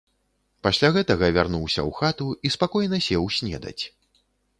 [0.67, 3.79] Пасля гэтага вярнуўся ў хату і спакойна сеў снедаць.